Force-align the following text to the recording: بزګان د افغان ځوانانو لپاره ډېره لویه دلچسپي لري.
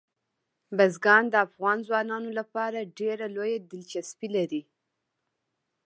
بزګان 0.77 1.23
د 1.29 1.35
افغان 1.47 1.77
ځوانانو 1.87 2.29
لپاره 2.39 2.89
ډېره 2.99 3.25
لویه 3.35 3.59
دلچسپي 3.71 4.27
لري. 4.35 4.61